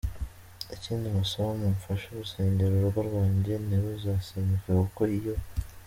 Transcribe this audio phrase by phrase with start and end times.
[0.75, 5.35] Ikindi mbasaba mu mfashe gusengera urugo rwange ntiruzasenyuke kuko iyo.